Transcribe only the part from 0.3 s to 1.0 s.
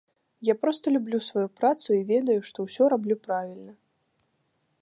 Я проста